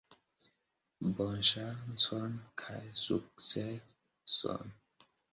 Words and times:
Bonŝancon 1.17 2.33
kaj 2.61 2.79
sukceson! 3.01 4.73